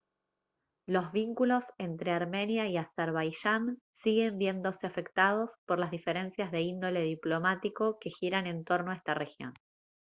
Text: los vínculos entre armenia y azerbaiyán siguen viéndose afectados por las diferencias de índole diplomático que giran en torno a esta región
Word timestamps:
los 0.87 1.11
vínculos 1.11 1.65
entre 1.77 2.09
armenia 2.11 2.65
y 2.67 2.75
azerbaiyán 2.75 3.77
siguen 4.01 4.39
viéndose 4.39 4.87
afectados 4.87 5.51
por 5.67 5.77
las 5.77 5.91
diferencias 5.91 6.51
de 6.51 6.61
índole 6.61 7.01
diplomático 7.01 7.99
que 7.99 8.09
giran 8.09 8.47
en 8.47 8.63
torno 8.63 8.89
a 8.89 8.95
esta 8.95 9.13
región 9.13 9.53